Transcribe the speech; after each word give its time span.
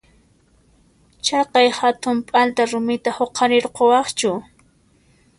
Chaqay 1.25 1.67
hatun 1.79 2.17
p'alta 2.29 2.63
rumita 2.71 3.09
huqarirquwaqchu? 3.17 4.31